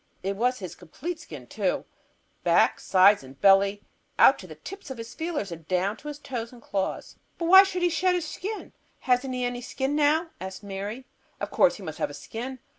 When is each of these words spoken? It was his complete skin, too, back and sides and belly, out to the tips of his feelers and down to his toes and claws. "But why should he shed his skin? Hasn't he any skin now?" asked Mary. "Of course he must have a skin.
It 0.23 0.35
was 0.35 0.57
his 0.57 0.73
complete 0.73 1.19
skin, 1.19 1.45
too, 1.45 1.85
back 2.43 2.71
and 2.71 2.79
sides 2.81 3.21
and 3.23 3.39
belly, 3.39 3.83
out 4.17 4.39
to 4.39 4.47
the 4.47 4.55
tips 4.55 4.89
of 4.89 4.97
his 4.97 5.13
feelers 5.13 5.51
and 5.51 5.67
down 5.67 5.95
to 5.97 6.07
his 6.07 6.17
toes 6.17 6.51
and 6.51 6.59
claws. 6.59 7.17
"But 7.37 7.45
why 7.45 7.61
should 7.61 7.83
he 7.83 7.89
shed 7.91 8.15
his 8.15 8.27
skin? 8.27 8.73
Hasn't 9.01 9.35
he 9.35 9.43
any 9.45 9.61
skin 9.61 9.95
now?" 9.95 10.31
asked 10.41 10.63
Mary. 10.63 11.05
"Of 11.39 11.51
course 11.51 11.75
he 11.75 11.83
must 11.83 11.99
have 11.99 12.09
a 12.09 12.15
skin. 12.15 12.57